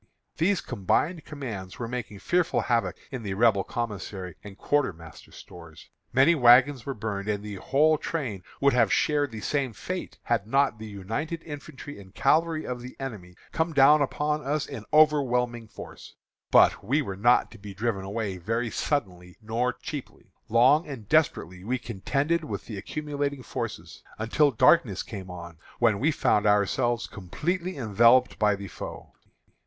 These 0.37 0.61
combined 0.61 1.25
commands 1.25 1.77
were 1.77 1.87
making 1.87 2.17
fearful 2.17 2.61
havoc 2.61 2.97
in 3.11 3.21
the 3.21 3.35
Rebel 3.35 3.63
commissary 3.63 4.33
and 4.43 4.57
quartermaster 4.57 5.31
stores. 5.31 5.91
Many 6.11 6.33
wagons 6.33 6.87
were 6.87 6.95
burned, 6.95 7.27
and 7.29 7.43
the 7.43 7.57
whole 7.57 7.99
train 7.99 8.41
would 8.59 8.73
have 8.73 8.91
shared 8.91 9.29
the 9.29 9.41
same 9.41 9.73
fate 9.73 10.17
had 10.23 10.47
not 10.47 10.79
the 10.79 10.87
united 10.87 11.43
infantry 11.43 11.99
and 12.01 12.15
cavalry 12.15 12.65
of 12.65 12.81
the 12.81 12.95
enemy 12.99 13.35
come 13.51 13.73
down 13.73 14.01
upon 14.01 14.43
us 14.43 14.65
in 14.65 14.85
overwhelming 14.91 15.67
force. 15.67 16.15
But 16.49 16.83
we 16.83 17.03
were 17.03 17.15
not 17.15 17.51
to 17.51 17.59
be 17.59 17.75
driven 17.75 18.03
away 18.03 18.37
very 18.37 18.71
suddenly 18.71 19.37
nor 19.39 19.71
cheaply. 19.71 20.33
Long 20.49 20.87
and 20.87 21.07
desperately 21.07 21.63
we 21.63 21.77
contended 21.77 22.43
with 22.43 22.65
the 22.65 22.79
accumulating 22.79 23.43
forces, 23.43 24.01
until 24.17 24.49
darkness 24.49 25.03
came 25.03 25.29
on, 25.29 25.59
when 25.77 25.99
we 25.99 26.09
found 26.09 26.47
ourselves 26.47 27.05
completely 27.05 27.77
enveloped 27.77 28.39
by 28.39 28.55
the 28.55 28.67
foe. 28.67 29.13